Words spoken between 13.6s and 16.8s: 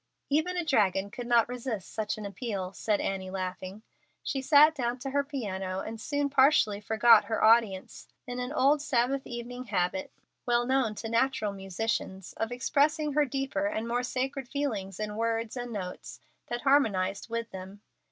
and more sacred feelings in words and notes that